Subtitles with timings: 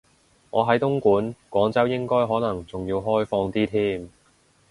[0.49, 4.09] 我喺東莞，廣州應該可能仲要開放啲添